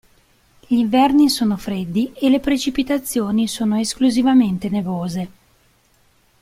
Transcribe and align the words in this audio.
Gli 0.65 0.77
inverni 0.77 1.29
sono 1.29 1.57
freddi 1.57 2.11
e 2.13 2.31
le 2.31 2.39
precipitazioni 2.39 3.47
sono 3.47 3.77
esclusivamente 3.77 4.67
nevose. 4.67 5.29